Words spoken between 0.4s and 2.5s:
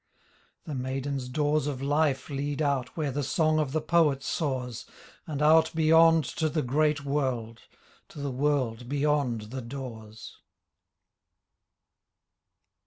The maidens' doors of Life